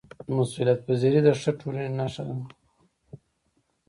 مسؤلیتپذیري 0.35 1.21
د 1.25 1.29
ښه 1.41 1.51
ټولنې 1.59 1.89
نښه 1.97 2.23
ده 2.27 2.35